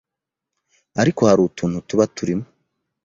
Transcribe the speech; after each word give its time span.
ariko 1.01 1.21
hari 1.29 1.41
utuntu 1.47 1.77
tuba 1.87 2.05
turimo 2.15 2.45